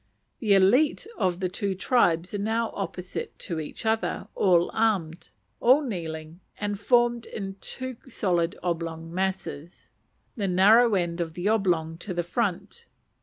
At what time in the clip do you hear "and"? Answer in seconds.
6.57-6.79